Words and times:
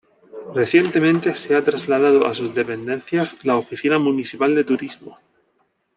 Recientemente 0.55 1.35
se 1.35 1.53
ha 1.55 1.63
trasladado 1.63 2.25
a 2.25 2.33
sus 2.33 2.55
dependencias 2.55 3.35
la 3.45 3.55
Oficina 3.57 3.99
Municipal 3.99 4.55
de 4.55 4.63
Turismo. 4.63 5.19